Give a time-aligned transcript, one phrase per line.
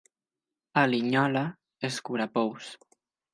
[0.81, 1.43] A Linyola,
[1.91, 2.73] escurapous.